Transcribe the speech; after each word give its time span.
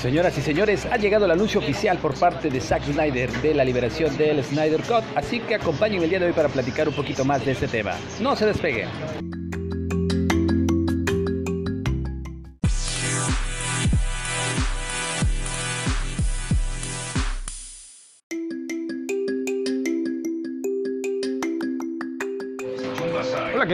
Señoras 0.00 0.36
y 0.36 0.42
señores, 0.42 0.86
ha 0.86 0.96
llegado 0.96 1.26
el 1.26 1.30
anuncio 1.30 1.60
oficial 1.60 1.98
por 1.98 2.14
parte 2.18 2.50
de 2.50 2.60
Zack 2.60 2.84
Snyder 2.84 3.30
de 3.40 3.54
la 3.54 3.64
liberación 3.64 4.16
del 4.16 4.42
Snyder 4.42 4.82
Cut, 4.82 5.04
así 5.14 5.40
que 5.40 5.54
acompáñenme 5.54 6.04
el 6.04 6.10
día 6.10 6.18
de 6.18 6.26
hoy 6.26 6.32
para 6.32 6.48
platicar 6.48 6.88
un 6.88 6.94
poquito 6.94 7.24
más 7.24 7.44
de 7.44 7.52
este 7.52 7.68
tema. 7.68 7.92
No 8.20 8.34
se 8.34 8.46
despeguen. 8.46 9.41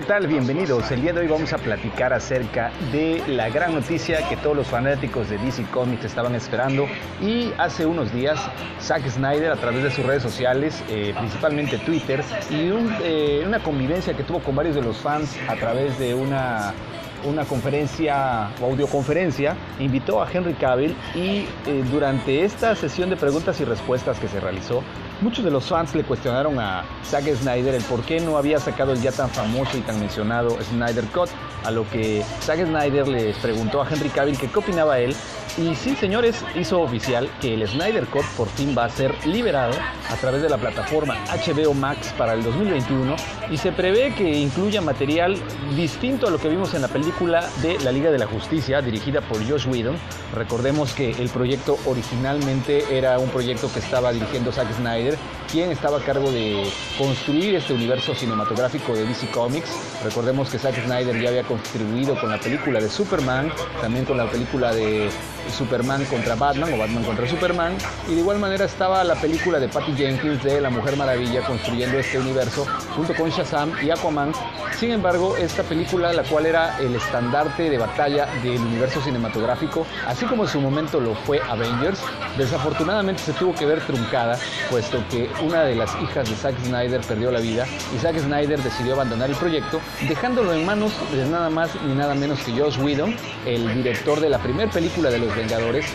Tal? 0.09 0.27
Bienvenidos. 0.27 0.90
El 0.90 1.02
día 1.02 1.12
de 1.12 1.20
hoy 1.20 1.27
vamos 1.27 1.52
a 1.52 1.59
platicar 1.59 2.14
acerca 2.14 2.73
de 2.92 3.23
la 3.28 3.51
gran 3.51 3.74
noticia 3.74 4.27
que 4.27 4.38
todos 4.38 4.56
los 4.56 4.66
fanáticos 4.66 5.28
de 5.28 5.37
DC 5.37 5.64
Comics 5.64 6.06
estaban 6.06 6.34
esperando. 6.34 6.87
Y 7.20 7.52
hace 7.59 7.84
unos 7.84 8.10
días, 8.10 8.41
Zack 8.80 9.06
Snyder, 9.06 9.52
a 9.52 9.56
través 9.56 9.83
de 9.83 9.91
sus 9.91 10.06
redes 10.06 10.23
sociales, 10.23 10.83
eh, 10.88 11.12
principalmente 11.19 11.77
Twitter, 11.77 12.24
y 12.48 12.70
un, 12.70 12.91
eh, 13.02 13.42
una 13.47 13.62
convivencia 13.62 14.16
que 14.16 14.23
tuvo 14.23 14.38
con 14.38 14.56
varios 14.56 14.77
de 14.77 14.83
los 14.83 14.97
fans 14.97 15.36
a 15.47 15.56
través 15.56 15.98
de 15.98 16.14
una 16.14 16.72
una 17.25 17.45
conferencia 17.45 18.50
o 18.61 18.66
audioconferencia, 18.66 19.56
invitó 19.80 20.22
a 20.22 20.30
Henry 20.30 20.55
Cavill 20.55 20.95
y 21.16 21.47
eh, 21.66 21.84
durante 21.91 22.45
esta 22.45 22.77
sesión 22.77 23.11
de 23.11 23.16
preguntas 23.16 23.61
y 23.61 23.64
respuestas 23.64 24.20
que 24.20 24.28
se 24.28 24.38
realizó, 24.38 24.84
muchos 25.20 25.45
de 25.45 25.50
los 25.50 25.64
fans 25.64 25.95
le 25.95 26.04
cuestionaron 26.04 26.58
a 26.58 26.84
Zack 27.04 27.24
Snyder 27.34 27.74
el 27.74 27.82
por 27.84 28.02
qué 28.02 28.20
no 28.20 28.36
había 28.36 28.58
sacado 28.58 28.92
el 28.92 29.00
ya 29.00 29.12
tan 29.12 29.30
famoso 29.30 29.77
y 29.77 29.80
tan 29.80 29.98
mencionado 29.98 30.56
Snyder 30.62 31.04
Cut, 31.06 31.28
a 31.64 31.70
lo 31.70 31.88
que 31.91 32.24
Zack 32.41 32.64
Snyder 32.66 33.08
les 33.08 33.36
preguntó 33.38 33.83
a 33.83 33.88
Henry 33.88 34.08
Cavill 34.08 34.38
que 34.38 34.48
qué 34.48 34.58
opinaba 34.58 34.98
él 34.98 35.14
y 35.59 35.75
sí, 35.75 35.97
señores, 35.97 36.45
hizo 36.55 36.81
oficial 36.81 37.28
que 37.41 37.55
el 37.55 37.67
Snyder 37.67 38.06
Cut 38.06 38.25
por 38.37 38.48
fin 38.48 38.75
va 38.78 38.84
a 38.84 38.89
ser 38.89 39.12
liberado 39.27 39.75
a 40.09 40.15
través 40.17 40.41
de 40.41 40.48
la 40.48 40.56
plataforma 40.56 41.17
HBO 41.27 41.75
Max 41.75 42.15
para 42.17 42.34
el 42.34 42.45
2021 42.45 43.17
y 43.50 43.56
se 43.56 43.73
prevé 43.73 44.15
que 44.15 44.39
incluya 44.39 44.81
material 44.81 45.37
distinto 45.75 46.28
a 46.28 46.31
lo 46.31 46.39
que 46.39 46.48
vimos 46.48 46.75
en 46.75 46.83
la 46.83 46.89
película 46.89 47.48
de 47.61 47.78
La 47.81 47.91
Liga 47.91 48.11
de 48.11 48.19
la 48.19 48.27
Justicia 48.27 48.81
dirigida 48.81 49.20
por 49.20 49.39
Josh 49.48 49.67
Whedon. 49.67 49.97
Recordemos 50.34 50.92
que 50.92 51.11
el 51.11 51.28
proyecto 51.28 51.77
originalmente 51.87 52.97
era 52.97 53.19
un 53.19 53.28
proyecto 53.31 53.70
que 53.72 53.81
estaba 53.81 54.12
dirigiendo 54.12 54.53
Zack 54.53 54.72
Snyder, 54.77 55.19
quien 55.50 55.72
estaba 55.72 55.98
a 55.98 56.00
cargo 56.00 56.31
de 56.31 56.62
construir 56.97 57.56
este 57.56 57.72
universo 57.72 58.15
cinematográfico 58.15 58.95
de 58.95 59.06
DC 59.06 59.31
Comics. 59.31 59.70
Recordemos 60.05 60.50
que 60.50 60.59
Zack 60.59 60.84
Snyder 60.84 61.20
ya 61.20 61.31
había 61.31 61.43
contribuido 61.43 62.19
con 62.20 62.31
la 62.31 62.39
película 62.39 62.81
de 62.81 62.89
Superman, 62.89 63.50
también 63.81 64.05
con 64.05 64.17
la 64.17 64.31
película 64.31 64.72
de 64.72 65.09
Superman 65.50 66.04
contra 66.06 66.34
Batman 66.34 66.72
o 66.72 66.78
Batman 66.78 67.04
contra 67.04 67.28
Superman. 67.28 67.77
Y 68.08 68.14
de 68.14 68.20
igual 68.20 68.38
manera 68.38 68.64
estaba 68.64 69.04
la 69.04 69.14
película 69.14 69.58
de 69.58 69.68
Patty 69.68 69.94
Jenkins 69.94 70.42
de 70.42 70.60
La 70.60 70.70
Mujer 70.70 70.96
Maravilla 70.96 71.42
construyendo 71.46 71.98
este 71.98 72.18
universo 72.18 72.66
junto 72.94 73.14
con 73.14 73.30
Shazam 73.30 73.72
y 73.82 73.91
Aquaman. 73.91 74.32
Sin 74.78 74.92
embargo, 74.92 75.36
esta 75.36 75.64
película, 75.64 76.12
la 76.12 76.22
cual 76.22 76.46
era 76.46 76.78
el 76.78 76.94
estandarte 76.94 77.69
de 77.69 77.78
batalla 77.78 78.26
del 78.44 78.60
universo 78.60 79.00
cinematográfico, 79.00 79.84
así 80.06 80.24
como 80.26 80.44
en 80.44 80.48
su 80.48 80.60
momento 80.60 81.00
lo 81.00 81.16
fue 81.16 81.41
Avengers, 81.48 82.00
desafortunadamente 82.36 83.20
se 83.22 83.32
tuvo 83.32 83.54
que 83.54 83.66
ver 83.66 83.80
truncada, 83.80 84.38
puesto 84.70 85.02
que 85.10 85.28
una 85.44 85.64
de 85.64 85.74
las 85.74 85.91
hijas 86.00 86.28
de 86.30 86.36
Zack 86.36 86.54
Snyder 86.64 87.00
perdió 87.00 87.32
la 87.32 87.41
vida 87.41 87.66
y 87.92 87.98
Zack 87.98 88.19
Snyder 88.20 88.62
decidió 88.62 88.94
abandonar 88.94 89.30
el 89.30 89.36
proyecto, 89.36 89.80
dejándolo 90.06 90.52
en 90.52 90.64
manos 90.64 90.92
de 91.12 91.26
nada 91.26 91.50
más 91.50 91.70
ni 91.84 91.94
nada 91.94 92.14
menos 92.14 92.38
que 92.44 92.52
Josh 92.52 92.78
Whedon, 92.78 93.16
el 93.46 93.74
director 93.74 94.20
de 94.20 94.28
la 94.28 94.38
primera 94.38 94.70
película 94.70 95.10
de 95.10 95.19
los 95.19 95.34
Vengadores, 95.39 95.86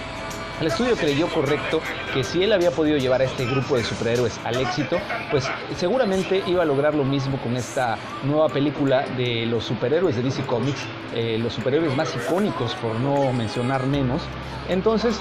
el 0.61 0.67
estudio 0.67 0.95
creyó 0.95 1.27
correcto 1.27 1.81
que 2.14 2.23
si 2.23 2.43
él 2.43 2.54
había 2.54 2.71
podido 2.71 2.98
llevar 2.98 3.21
a 3.21 3.26
este 3.26 3.45
grupo 3.45 3.76
de 3.76 3.83
superhéroes 3.83 4.39
al 4.45 4.55
éxito, 4.61 4.98
pues 5.31 5.45
seguramente 5.76 6.42
iba 6.48 6.61
a 6.61 6.65
lograr 6.65 6.95
lo 6.95 7.04
mismo 7.04 7.37
con 7.42 7.58
esta 7.58 7.98
nueva 8.23 8.48
película 8.49 9.04
de 9.17 9.45
los 9.45 9.65
superhéroes 9.65 10.15
de 10.15 10.21
DC 10.21 10.43
Comics, 10.45 10.81
eh, 11.14 11.37
los 11.37 11.54
superhéroes 11.54 11.95
más 11.98 12.15
icónicos 12.15 12.76
por 12.76 12.95
no 12.95 13.33
mencionar 13.33 13.86
menos. 13.87 14.21
Entonces, 14.70 15.20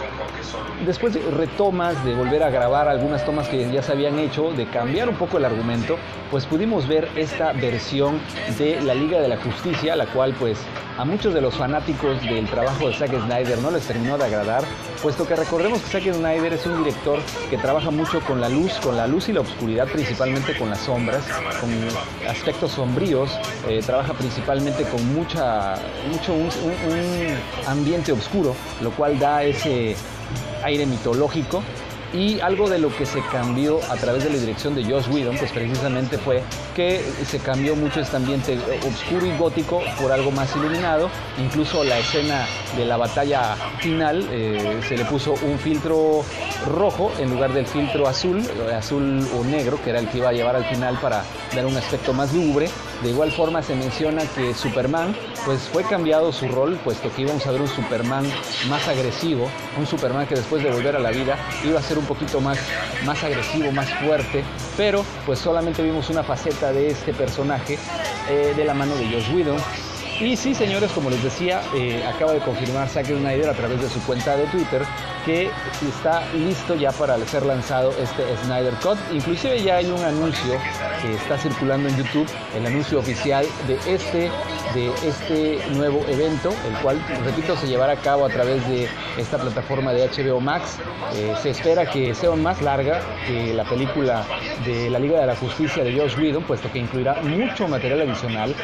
después 0.86 1.14
de 1.14 1.22
retomas, 1.30 2.04
de 2.04 2.14
volver 2.14 2.42
a 2.42 2.50
grabar 2.50 2.86
algunas 2.88 3.24
tomas 3.24 3.48
que 3.48 3.68
ya 3.72 3.82
se 3.82 3.92
habían 3.92 4.18
hecho, 4.18 4.52
de 4.52 4.66
cambiar 4.66 5.08
un 5.08 5.16
poco 5.16 5.38
el 5.38 5.44
argumento, 5.44 5.96
pues 6.30 6.46
pudimos 6.46 6.86
ver 6.86 7.08
esta 7.16 7.52
versión 7.52 8.20
de 8.58 8.80
la 8.82 8.94
Liga 8.94 9.20
de 9.20 9.28
la 9.28 9.38
Justicia, 9.38 9.96
la 9.96 10.06
cual 10.06 10.34
pues 10.38 10.58
a 10.98 11.04
muchos 11.04 11.32
de 11.32 11.40
los 11.40 11.54
fanáticos 11.54 12.20
del 12.22 12.46
trabajo 12.48 12.88
de 12.88 12.94
Zack 12.94 13.10
Snyder 13.24 13.58
no 13.58 13.70
les 13.70 13.86
terminó 13.86 14.18
de 14.18 14.24
agradar, 14.24 14.64
puesto 15.02 15.26
que 15.26 15.34
recordemos 15.34 15.80
que 15.80 15.88
Zack 15.88 16.14
Snyder 16.14 16.52
es 16.52 16.66
un 16.66 16.84
director 16.84 17.18
que 17.50 17.58
trabaja 17.58 17.90
mucho 17.90 18.20
con 18.20 18.40
la 18.40 18.48
luz, 18.48 18.72
con 18.82 18.96
la 18.96 19.06
luz 19.06 19.28
y 19.28 19.32
la 19.32 19.40
oscuridad, 19.40 19.86
principalmente 19.88 20.56
con 20.56 20.70
las 20.70 20.80
sombras, 20.80 21.24
con 21.60 21.70
aspectos 22.28 22.72
sombríos, 22.72 23.30
eh, 23.68 23.80
trabaja 23.84 24.12
principalmente 24.12 24.84
con 24.84 25.14
mucha, 25.14 25.76
mucho 26.10 26.34
un, 26.34 26.48
un 26.90 27.36
ambiente 27.66 28.12
oscuro, 28.12 28.54
lo 28.80 28.90
cual 28.90 29.18
da 29.18 29.42
ese 29.42 29.96
aire 30.62 30.86
mitológico 30.86 31.62
y 32.12 32.40
algo 32.40 32.68
de 32.68 32.78
lo 32.78 32.94
que 32.94 33.06
se 33.06 33.20
cambió 33.30 33.80
a 33.90 33.96
través 33.96 34.24
de 34.24 34.30
la 34.30 34.36
dirección 34.36 34.74
de 34.74 34.84
Josh 34.84 35.08
Whedon, 35.10 35.36
pues 35.38 35.50
precisamente 35.52 36.18
fue 36.18 36.42
que 36.74 37.02
se 37.26 37.38
cambió 37.38 37.74
mucho 37.74 38.00
este 38.00 38.16
ambiente 38.16 38.58
oscuro 38.86 39.26
y 39.26 39.36
gótico 39.36 39.80
por 40.00 40.12
algo 40.12 40.30
más 40.30 40.54
iluminado. 40.56 41.08
Incluso 41.38 41.84
la 41.84 41.98
escena 41.98 42.46
de 42.76 42.84
la 42.84 42.96
batalla 42.96 43.56
final 43.80 44.26
eh, 44.30 44.80
se 44.86 44.96
le 44.96 45.04
puso 45.04 45.34
un 45.42 45.58
filtro 45.58 46.24
rojo 46.66 47.12
en 47.18 47.30
lugar 47.30 47.52
del 47.52 47.66
filtro 47.66 48.06
azul, 48.06 48.42
azul 48.76 49.26
o 49.38 49.44
negro, 49.44 49.78
que 49.82 49.90
era 49.90 49.98
el 49.98 50.08
que 50.08 50.18
iba 50.18 50.28
a 50.28 50.32
llevar 50.32 50.56
al 50.56 50.64
final 50.64 50.98
para 51.00 51.24
dar 51.54 51.66
un 51.66 51.76
aspecto 51.76 52.12
más 52.12 52.32
lúgubre. 52.32 52.68
De 53.02 53.10
igual 53.10 53.32
forma 53.32 53.62
se 53.62 53.74
menciona 53.74 54.22
que 54.36 54.54
Superman 54.54 55.16
pues 55.44 55.62
fue 55.72 55.82
cambiado 55.82 56.32
su 56.32 56.46
rol, 56.46 56.78
puesto 56.84 57.12
que 57.12 57.22
íbamos 57.22 57.44
a 57.46 57.50
ver 57.50 57.60
un 57.60 57.66
Superman 57.66 58.24
más 58.68 58.86
agresivo, 58.86 59.50
un 59.76 59.86
Superman 59.86 60.26
que 60.28 60.36
después 60.36 60.62
de 60.62 60.70
volver 60.70 60.94
a 60.94 61.00
la 61.00 61.10
vida 61.10 61.36
iba 61.64 61.80
a 61.80 61.82
ser 61.82 61.98
un 61.98 62.04
poquito 62.04 62.40
más, 62.40 62.58
más 63.04 63.24
agresivo, 63.24 63.72
más 63.72 63.92
fuerte, 63.94 64.44
pero 64.76 65.04
pues 65.26 65.40
solamente 65.40 65.82
vimos 65.82 66.10
una 66.10 66.22
faceta 66.22 66.72
de 66.72 66.88
este 66.88 67.12
personaje 67.12 67.76
eh, 68.30 68.54
de 68.56 68.64
la 68.64 68.74
mano 68.74 68.94
de 68.94 69.06
Josh 69.06 69.34
Whedon. 69.34 69.58
Y 70.20 70.36
sí, 70.36 70.54
señores, 70.54 70.92
como 70.92 71.10
les 71.10 71.22
decía, 71.22 71.62
eh, 71.74 72.04
acaba 72.06 72.32
de 72.32 72.40
confirmar 72.40 72.88
Zack 72.88 73.06
Snyder 73.06 73.48
a 73.48 73.54
través 73.54 73.80
de 73.80 73.88
su 73.88 74.00
cuenta 74.04 74.36
de 74.36 74.46
Twitter 74.46 74.82
que 75.24 75.50
está 75.86 76.26
listo 76.34 76.74
ya 76.74 76.92
para 76.92 77.18
ser 77.26 77.44
lanzado 77.44 77.90
este 77.98 78.24
Snyder 78.44 78.74
Cut. 78.74 78.98
Inclusive 79.12 79.62
ya 79.62 79.76
hay 79.76 79.86
un 79.86 80.02
anuncio 80.02 80.58
que 81.00 81.14
está 81.14 81.38
circulando 81.38 81.88
en 81.88 81.96
YouTube, 81.96 82.26
el 82.54 82.66
anuncio 82.66 82.98
oficial 83.00 83.46
de 83.66 83.78
este, 83.92 84.30
de 84.74 84.90
este 85.06 85.58
nuevo 85.74 86.00
evento, 86.08 86.50
el 86.66 86.74
cual, 86.82 87.00
repito, 87.24 87.56
se 87.56 87.66
llevará 87.66 87.94
a 87.94 87.96
cabo 87.96 88.24
a 88.24 88.28
través 88.28 88.66
de 88.68 88.88
esta 89.18 89.38
plataforma 89.38 89.92
de 89.92 90.08
HBO 90.08 90.40
Max. 90.40 90.78
Eh, 91.14 91.34
se 91.42 91.50
espera 91.50 91.86
que 91.86 92.14
sea 92.14 92.30
más 92.32 92.62
larga 92.62 93.00
que 93.26 93.52
la 93.54 93.64
película 93.64 94.24
de 94.64 94.88
la 94.90 94.98
Liga 94.98 95.20
de 95.20 95.26
la 95.26 95.36
Justicia 95.36 95.84
de 95.84 95.98
Josh 95.98 96.18
Whedon, 96.18 96.44
puesto 96.44 96.70
que 96.72 96.78
incluirá 96.78 97.20
mucho 97.22 97.68
material 97.68 98.02
adicional. 98.02 98.54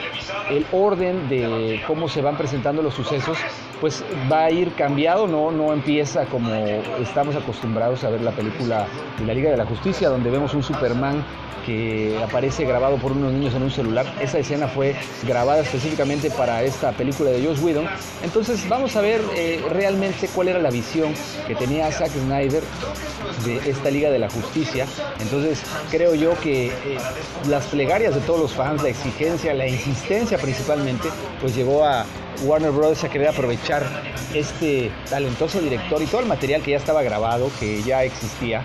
El 0.51 0.65
orden 0.73 1.29
de 1.29 1.83
cómo 1.87 2.09
se 2.09 2.23
van 2.23 2.37
presentando 2.37 2.83
los 2.83 2.95
sucesos 2.95 3.39
pues 3.81 4.05
va 4.31 4.45
a 4.45 4.51
ir 4.51 4.73
cambiado, 4.73 5.27
no, 5.27 5.51
no 5.51 5.73
empieza 5.73 6.25
como 6.27 6.53
estamos 7.01 7.37
acostumbrados 7.37 8.03
a 8.05 8.11
ver 8.11 8.23
la 8.23 8.33
película 8.33 8.87
de 9.19 9.25
la 9.25 9.35
Liga 9.35 9.51
de 9.51 9.57
la 9.57 9.67
Justicia, 9.67 10.09
donde 10.09 10.31
vemos 10.31 10.55
un 10.55 10.63
Superman 10.63 11.25
que 11.69 12.19
aparece 12.23 12.65
grabado 12.65 12.97
por 12.97 13.13
unos 13.13 13.31
niños 13.31 13.55
en 13.55 13.63
un 13.63 13.71
celular. 13.71 14.07
Esa 14.21 14.39
escena 14.39 14.69
fue 14.69 14.97
grabada 15.27 15.61
específicamente 15.61 15.98
para 16.37 16.63
esta 16.63 16.93
película 16.93 17.31
de 17.31 17.45
Josh 17.45 17.61
Whedon. 17.61 17.85
Entonces 18.23 18.69
vamos 18.69 18.95
a 18.95 19.01
ver 19.01 19.21
eh, 19.35 19.61
realmente 19.69 20.29
cuál 20.33 20.47
era 20.47 20.61
la 20.61 20.71
visión 20.71 21.13
que 21.49 21.57
tenía 21.57 21.91
Zack 21.91 22.13
Snyder 22.13 22.63
de 23.45 23.69
esta 23.69 23.91
Liga 23.91 24.09
de 24.09 24.21
la 24.21 24.31
Justicia. 24.31 24.87
Entonces 25.19 25.61
creo 25.91 26.15
yo 26.15 26.39
que 26.39 26.67
eh, 26.69 26.73
las 27.49 27.67
plegarias 27.67 28.15
de 28.15 28.21
todos 28.21 28.39
los 28.39 28.53
fans, 28.53 28.81
la 28.85 28.91
exigencia, 28.91 29.53
la 29.55 29.67
insistencia 29.67 30.39
principalmente, 30.39 31.09
pues 31.41 31.57
llevó 31.57 31.85
a 31.85 32.07
Warner 32.45 32.71
Bros. 32.71 33.03
a 33.03 33.09
querer 33.09 33.29
aprovechar 33.29 33.85
este 34.33 34.93
talentoso 35.11 35.61
director 35.61 36.01
y 36.01 36.07
todo 36.07 36.21
el 36.21 36.29
material 36.29 36.63
que 36.63 36.71
ya 36.71 36.77
estaba 36.77 37.03
grabado, 37.03 37.51
que 37.59 37.83
ya 37.83 38.05
existía. 38.05 38.63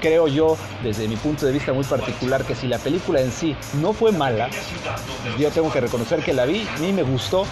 Creo 0.00 0.28
yo, 0.28 0.56
desde 0.82 1.08
mi 1.08 1.16
punto 1.16 1.46
de 1.46 1.52
vista 1.52 1.72
muy 1.72 1.84
particular, 1.84 2.44
que 2.44 2.54
si 2.54 2.66
la 2.66 2.78
película 2.78 3.20
en 3.20 3.32
sí 3.32 3.56
no 3.80 3.92
fue 3.92 4.12
mala, 4.12 4.48
yo 5.38 5.50
tengo 5.50 5.72
que 5.72 5.80
reconocer 5.80 6.22
que 6.22 6.32
la 6.32 6.44
vi, 6.44 6.66
a 6.66 6.80
me 6.92 7.02
gustó, 7.02 7.46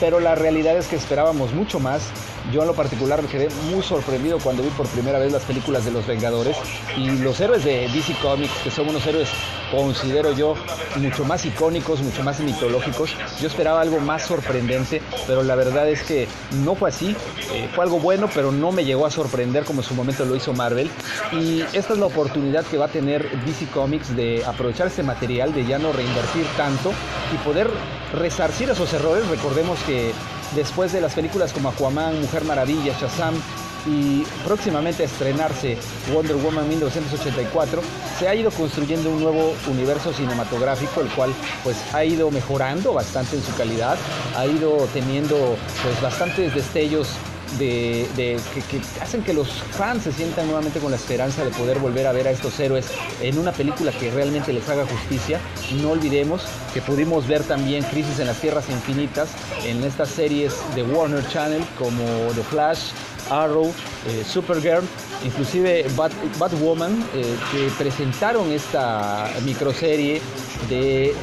pero 0.00 0.20
la 0.20 0.34
realidad 0.34 0.76
es 0.76 0.86
que 0.86 0.96
esperábamos 0.96 1.52
mucho 1.52 1.80
más. 1.80 2.10
Yo 2.52 2.60
en 2.60 2.68
lo 2.68 2.74
particular 2.74 3.22
me 3.22 3.28
quedé 3.28 3.48
muy 3.70 3.82
sorprendido 3.82 4.38
cuando 4.38 4.62
vi 4.62 4.68
por 4.70 4.86
primera 4.86 5.18
vez 5.18 5.32
las 5.32 5.42
películas 5.42 5.84
de 5.84 5.90
los 5.90 6.06
Vengadores 6.06 6.56
y 6.96 7.10
los 7.18 7.40
héroes 7.40 7.64
de 7.64 7.88
DC 7.88 8.14
Comics, 8.22 8.52
que 8.62 8.70
son 8.70 8.88
unos 8.88 9.04
héroes 9.06 9.28
considero 9.70 10.32
yo, 10.32 10.54
mucho 10.96 11.24
más 11.24 11.44
icónicos, 11.44 12.00
mucho 12.00 12.22
más 12.22 12.40
mitológicos. 12.40 13.16
Yo 13.40 13.48
esperaba 13.48 13.80
algo 13.80 13.98
más 13.98 14.26
sorprendente, 14.26 15.02
pero 15.26 15.42
la 15.42 15.54
verdad 15.56 15.88
es 15.88 16.02
que 16.02 16.28
no 16.64 16.74
fue 16.74 16.90
así. 16.90 17.16
Eh, 17.52 17.68
fue 17.74 17.84
algo 17.84 17.98
bueno, 17.98 18.28
pero 18.32 18.52
no 18.52 18.72
me 18.72 18.84
llegó 18.84 19.06
a 19.06 19.10
sorprender 19.10 19.64
como 19.64 19.80
en 19.80 19.88
su 19.88 19.94
momento 19.94 20.24
lo 20.24 20.36
hizo 20.36 20.52
Marvel. 20.52 20.90
Y 21.32 21.62
esta 21.72 21.94
es 21.94 21.98
la 21.98 22.06
oportunidad 22.06 22.64
que 22.64 22.78
va 22.78 22.86
a 22.86 22.90
tener 22.90 23.28
DC 23.44 23.66
Comics 23.66 24.14
de 24.14 24.44
aprovechar 24.44 24.86
este 24.86 25.02
material, 25.02 25.52
de 25.52 25.66
ya 25.66 25.78
no 25.78 25.92
reinvertir 25.92 26.46
tanto 26.56 26.92
y 27.34 27.36
poder 27.38 27.68
resarcir 28.14 28.70
esos 28.70 28.92
errores. 28.92 29.26
Recordemos 29.28 29.78
que 29.80 30.12
después 30.56 30.92
de 30.92 31.00
las 31.00 31.14
películas 31.14 31.52
como 31.52 31.68
Aquaman, 31.68 32.20
Mujer 32.20 32.44
Maravilla, 32.44 32.96
Shazam, 32.98 33.34
y 33.86 34.24
próximamente 34.44 35.04
a 35.04 35.06
estrenarse 35.06 35.78
Wonder 36.12 36.36
Woman 36.36 36.68
1984, 36.68 37.82
se 38.18 38.26
ha 38.26 38.34
ido 38.34 38.50
construyendo 38.50 39.10
un 39.10 39.22
nuevo 39.22 39.54
universo 39.68 40.12
cinematográfico, 40.12 41.02
el 41.02 41.08
cual 41.10 41.32
pues 41.62 41.76
ha 41.94 42.04
ido 42.04 42.30
mejorando 42.30 42.92
bastante 42.92 43.36
en 43.36 43.42
su 43.42 43.54
calidad, 43.54 43.96
ha 44.36 44.46
ido 44.46 44.88
teniendo 44.92 45.36
pues 45.84 46.00
bastantes 46.02 46.52
destellos 46.54 47.08
de, 47.58 48.38
que, 48.70 48.80
hacen 49.00 49.22
que 49.22 49.32
los 49.32 49.48
fans 49.48 50.04
se 50.04 50.12
sientan 50.12 50.46
nuevamente 50.46 50.78
con 50.80 50.90
la 50.90 50.96
esperanza 50.96 51.44
de 51.44 51.50
poder 51.50 51.78
volver 51.78 52.06
a 52.06 52.12
ver 52.12 52.28
a 52.28 52.30
estos 52.30 52.58
héroes 52.60 52.86
en 53.20 53.38
una 53.38 53.52
película 53.52 53.92
que 53.92 54.10
realmente 54.10 54.52
les 54.52 54.68
haga 54.68 54.86
justicia. 54.86 55.40
No 55.80 55.90
olvidemos 55.90 56.42
que 56.74 56.82
pudimos 56.82 57.26
ver 57.26 57.42
también 57.42 57.82
Crisis 57.84 58.18
en 58.18 58.26
las 58.26 58.40
Tierras 58.40 58.68
Infinitas 58.68 59.30
en 59.64 59.82
estas 59.84 60.08
series 60.08 60.54
de 60.74 60.82
Warner 60.82 61.26
Channel 61.28 61.62
como 61.78 62.04
The 62.34 62.42
Flash, 62.42 62.90
Arrow, 63.30 63.72
eh, 64.08 64.24
Supergirl, 64.24 64.84
inclusive 65.24 65.86
Batwoman, 66.38 67.04
eh, 67.14 67.36
que 67.50 67.70
presentaron 67.78 68.50
esta 68.52 69.30
microserie 69.44 70.20
de 70.68 71.14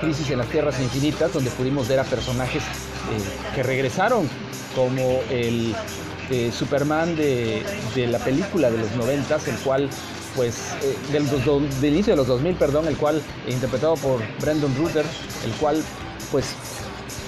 Crisis 0.00 0.30
en 0.30 0.38
las 0.38 0.48
Tierras 0.48 0.80
Infinitas, 0.80 1.32
donde 1.32 1.50
pudimos 1.50 1.88
ver 1.88 2.00
a 2.00 2.04
personajes 2.04 2.62
que 3.54 3.62
regresaron, 3.62 4.28
como 4.74 5.20
el 5.30 5.74
Superman 6.52 7.16
de, 7.16 7.62
la 8.08 8.18
película 8.18 8.70
de 8.70 8.78
los 8.78 8.92
noventas, 8.92 9.46
el 9.48 9.56
cual 9.56 9.88
pues 10.36 10.74
del, 11.10 11.28
del, 11.80 11.92
inicio 11.92 12.12
de 12.12 12.16
los 12.16 12.26
2000, 12.28 12.54
perdón, 12.54 12.86
el 12.86 12.96
cual 12.96 13.20
interpretado 13.48 13.94
por 13.94 14.20
Brandon 14.40 14.74
Rutter, 14.76 15.04
el 15.44 15.52
cual 15.52 15.82
pues 16.30 16.54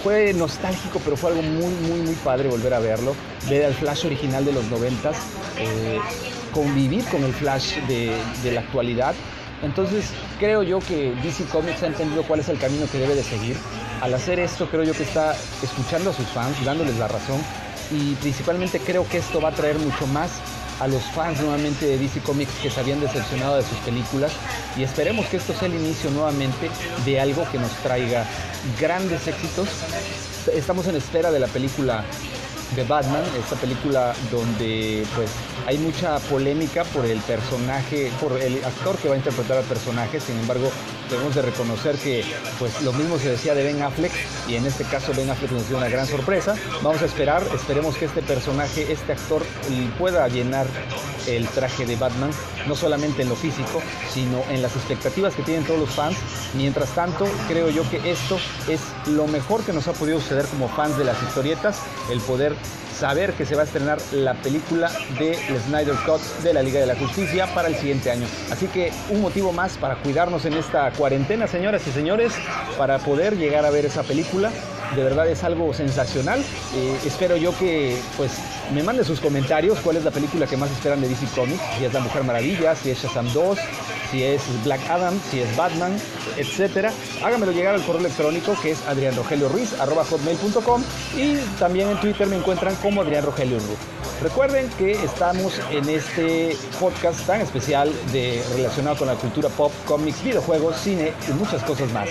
fue 0.03 0.33
nostálgico, 0.33 1.01
pero 1.05 1.17
fue 1.17 1.31
algo 1.31 1.43
muy, 1.43 1.73
muy, 1.89 2.01
muy 2.01 2.15
padre 2.17 2.49
volver 2.49 2.75
a 2.75 2.79
verlo. 2.79 3.15
Ver 3.49 3.65
al 3.65 3.75
Flash 3.75 4.07
original 4.07 4.45
de 4.45 4.53
los 4.53 4.65
noventas, 4.71 5.17
eh, 5.59 5.99
convivir 6.53 7.05
con 7.07 7.23
el 7.25 7.33
Flash 7.33 7.77
de, 7.87 8.13
la 8.53 8.61
actualidad. 8.61 9.15
Entonces 9.63 10.07
creo 10.39 10.63
yo 10.63 10.79
que 10.81 11.13
DC 11.23 11.45
Comics 11.45 11.83
ha 11.83 11.89
entendido 11.89 12.23
cuál 12.23 12.41
es 12.41 12.49
el 12.49 12.59
camino 12.59 12.87
que 12.91 12.99
debe 12.99 13.15
de 13.15 13.23
seguir. 13.23 13.57
Al 14.01 14.15
hacer 14.15 14.41
esto 14.41 14.67
creo 14.71 14.83
yo 14.83 14.95
que 14.95 15.03
está 15.03 15.37
escuchando 15.63 16.11
a 16.11 16.13
sus 16.15 16.27
fans, 16.29 16.65
dándoles 16.65 16.97
la 16.97 17.07
razón 17.07 17.41
y 17.91 18.15
principalmente 18.15 18.81
creo 18.81 19.07
que 19.07 19.19
esto 19.19 19.41
va 19.41 19.51
a 19.51 19.53
traer 19.53 19.79
mucho 19.79 20.07
más 20.07 20.31
a 20.81 20.87
los 20.87 21.03
fans 21.15 21.39
nuevamente 21.41 21.85
de 21.85 21.99
DC 21.99 22.21
Comics 22.21 22.53
que 22.63 22.71
se 22.71 22.81
habían 22.81 23.01
decepcionado 23.01 23.57
de 23.57 23.63
sus 23.63 23.77
películas 23.79 24.33
y 24.75 24.85
esperemos 24.85 25.27
que 25.27 25.37
esto 25.37 25.53
sea 25.53 25.69
el 25.69 25.75
inicio 25.75 26.11
nuevamente 26.13 26.71
de 27.05 27.21
algo 27.21 27.47
que 27.53 27.59
nos 27.59 27.73
traiga 27.83 28.25
grandes 28.81 29.27
éxitos. 29.27 29.69
Estamos 30.55 30.87
en 30.87 30.97
espera 30.97 31.31
de 31.31 31.41
la 31.41 31.49
película 31.49 32.03
de 32.75 32.85
Batman, 32.85 33.23
esta 33.39 33.57
película 33.57 34.15
donde 34.31 35.05
pues 35.17 35.31
hay 35.67 35.79
mucha 35.79 36.19
polémica 36.19 36.85
por 36.85 37.05
el 37.05 37.19
personaje, 37.21 38.11
por 38.21 38.41
el 38.41 38.65
actor 38.65 38.97
que 38.99 39.09
va 39.09 39.15
a 39.15 39.19
interpretar 39.19 39.59
al 39.59 39.65
personaje, 39.65 40.21
sin 40.21 40.39
embargo 40.39 40.71
debemos 41.11 41.35
de 41.35 41.43
reconocer 41.43 41.97
que 41.97 42.25
pues 42.59 42.81
lo 42.83 42.93
mismo 42.93 43.19
se 43.19 43.31
decía 43.31 43.55
de 43.55 43.65
Ben 43.65 43.83
Affleck 43.83 44.13
y 44.49 44.55
en 44.55 44.67
este 44.67 44.85
caso 44.85 45.13
Ben 45.17 45.29
Affleck 45.31 45.51
nos 45.51 45.69
dio 45.69 45.79
una 45.79 45.89
gran 45.89 46.07
sorpresa. 46.07 46.55
Vamos 46.83 47.03
a 47.03 47.07
esperar, 47.07 47.43
esperemos 47.55 47.97
que 47.97 48.05
este 48.05 48.23
personaje, 48.23 48.93
este 48.93 49.13
actor 49.13 49.43
pueda 49.99 50.29
llenar 50.29 50.67
el 51.37 51.47
traje 51.49 51.87
de 51.87 51.97
Batman, 51.97 52.31
no 52.67 52.75
solamente 52.75 53.23
en 53.23 53.29
lo 53.29 53.37
físico, 53.37 53.81
sino 54.13 54.43
en 54.51 54.63
las 54.63 54.75
expectativas 54.77 55.35
que 55.35 55.43
tienen 55.43 55.65
todos 55.65 55.81
los 55.81 55.91
fans. 55.91 56.17
Mientras 56.55 56.91
tanto, 56.91 57.27
creo 57.49 57.71
yo 57.71 57.89
que 57.91 58.11
esto 58.11 58.39
es 58.69 58.81
lo 59.07 59.27
mejor 59.27 59.63
que 59.65 59.73
nos 59.73 59.89
ha 59.89 59.93
podido 59.93 60.21
suceder 60.21 60.47
como 60.47 60.69
fans 60.69 60.97
de 60.99 61.05
las 61.05 61.21
historietas, 61.23 61.79
el 62.11 62.21
poder 62.21 62.55
saber 62.99 63.33
que 63.33 63.47
se 63.47 63.55
va 63.55 63.63
a 63.63 63.65
estrenar 63.65 63.99
la 64.13 64.35
película 64.35 64.91
de 65.19 65.35
Snyder 65.67 65.95
Cut 66.05 66.21
de 66.43 66.53
la 66.53 66.63
Liga 66.63 66.81
de 66.81 66.87
la 66.87 66.97
Justicia 66.97 67.53
para 67.55 67.69
el 67.69 67.77
siguiente 67.77 68.11
año. 68.11 68.27
Así 68.51 68.67
que 68.67 68.93
un 69.09 69.23
motivo 69.23 69.53
más 69.53 69.79
para 69.79 69.97
cuidarnos 69.97 70.45
en 70.45 70.53
esta 70.53 70.91
cuarentena, 70.93 71.47
señoras 71.47 71.87
y 71.87 71.93
señores, 71.93 72.33
para 72.77 72.99
poder 72.99 73.39
llegar 73.39 73.65
a 73.65 73.71
ver 73.71 73.87
esa 73.87 74.03
película 74.03 74.51
de 74.95 75.03
verdad 75.03 75.29
es 75.29 75.45
algo 75.45 75.73
sensacional. 75.73 76.41
Eh, 76.75 76.99
espero 77.05 77.37
yo 77.37 77.57
que 77.59 77.97
pues 78.17 78.33
me 78.73 78.83
manden 78.83 79.05
sus 79.05 79.21
comentarios 79.21 79.79
cuál 79.81 79.97
es 79.97 80.05
la 80.05 80.11
película 80.11 80.47
que 80.47 80.57
más 80.57 80.71
esperan 80.71 81.01
de 81.01 81.09
DC 81.09 81.27
Comics, 81.35 81.63
si 81.79 81.85
es 81.85 81.93
La 81.93 82.01
Mujer 82.01 82.25
Maravilla, 82.25 82.75
si 82.75 82.91
es 82.91 83.03
Shazam 83.03 83.33
2, 83.33 83.59
si 84.11 84.25
es 84.25 84.43
Black 84.65 84.81
Adam, 84.89 85.21
si 85.31 85.41
es 85.41 85.57
Batman, 85.57 85.97
etcétera. 86.37 86.93
Háganmelo 87.23 87.53
llegar 87.53 87.75
al 87.75 87.83
correo 87.83 88.01
electrónico 88.01 88.57
que 88.61 88.73
es 88.73 88.87
adrianrogelioruiz.com 88.87 90.83
y 91.17 91.37
también 91.59 91.91
en 91.91 92.01
Twitter 92.01 92.27
me 92.27 92.37
encuentran 92.37 92.75
como 92.77 93.03
Adrián 93.03 93.25
Rogelio. 93.25 93.59
Recuerden 94.23 94.69
que 94.77 94.93
estamos 94.93 95.61
en 95.71 95.89
este 95.89 96.57
podcast 96.79 97.27
tan 97.27 97.41
especial 97.41 97.91
de, 98.13 98.43
relacionado 98.55 98.97
con 98.97 99.07
la 99.07 99.15
cultura 99.15 99.49
pop, 99.49 99.73
cómics, 99.87 100.23
videojuegos, 100.23 100.77
cine 100.77 101.15
y 101.29 101.33
muchas 101.33 101.63
cosas 101.63 101.91
más. 101.93 102.11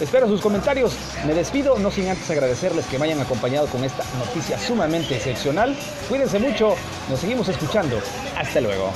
Espero 0.00 0.26
sus 0.28 0.40
comentarios. 0.40 0.96
Me 1.26 1.34
despido, 1.34 1.78
no 1.78 1.90
sin 1.90 2.08
antes 2.08 2.30
agradecerles 2.30 2.86
que 2.86 2.98
me 2.98 3.04
hayan 3.04 3.20
acompañado 3.20 3.66
con 3.66 3.84
esta 3.84 4.02
noticia 4.18 4.58
sumamente 4.58 5.16
excepcional. 5.16 5.76
Cuídense 6.08 6.38
mucho, 6.38 6.74
nos 7.10 7.20
seguimos 7.20 7.48
escuchando. 7.48 8.00
Hasta 8.36 8.60
luego. 8.60 8.92